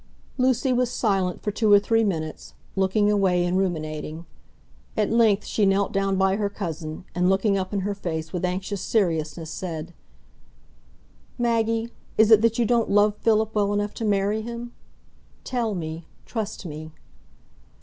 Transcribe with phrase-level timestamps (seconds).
[0.39, 4.25] Lucy was silent for two or three minutes, looking away and ruminating.
[4.97, 8.43] At length she knelt down by her cousin, and looking up in her face with
[8.43, 9.93] anxious seriousness, said,—
[11.37, 14.73] "Maggie, is it that you don't love Philip well enough to marry him?
[15.43, 16.93] Tell me—trust me."